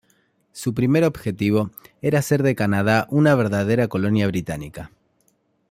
Su 0.51 0.73
primer 0.73 1.03
objetivo 1.03 1.69
era 2.01 2.17
hacer 2.17 2.41
de 2.41 2.55
Canadá 2.55 3.05
una 3.11 3.35
verdadera 3.35 3.87
colonia 3.87 4.25
británica. 4.25 4.89